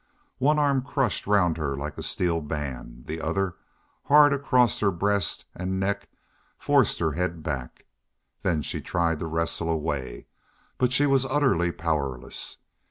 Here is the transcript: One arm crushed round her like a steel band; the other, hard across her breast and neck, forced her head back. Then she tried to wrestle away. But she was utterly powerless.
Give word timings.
One 0.39 0.57
arm 0.57 0.81
crushed 0.81 1.27
round 1.27 1.57
her 1.57 1.77
like 1.77 1.95
a 1.95 2.01
steel 2.01 2.41
band; 2.41 3.05
the 3.05 3.21
other, 3.21 3.57
hard 4.05 4.33
across 4.33 4.79
her 4.79 4.89
breast 4.89 5.45
and 5.53 5.79
neck, 5.79 6.09
forced 6.57 6.97
her 6.97 7.11
head 7.11 7.43
back. 7.43 7.85
Then 8.41 8.63
she 8.63 8.81
tried 8.81 9.19
to 9.19 9.27
wrestle 9.27 9.69
away. 9.69 10.25
But 10.79 10.91
she 10.91 11.05
was 11.05 11.25
utterly 11.27 11.71
powerless. 11.71 12.57